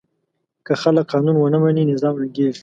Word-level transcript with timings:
که 0.65 0.73
خلک 0.81 1.05
قانون 1.11 1.35
ونه 1.37 1.57
مني، 1.63 1.83
نظام 1.91 2.15
ړنګېږي. 2.21 2.59